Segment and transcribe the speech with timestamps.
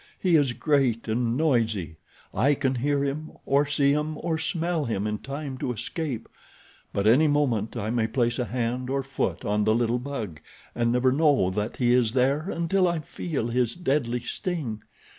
[0.17, 1.97] He is great and noisy.
[2.33, 6.27] I can hear him, or see him, or smell him in time to escape;
[6.91, 10.39] but any moment I may place a hand or foot on the little bug,
[10.73, 14.81] and never know that he is there until I feel his deadly sting.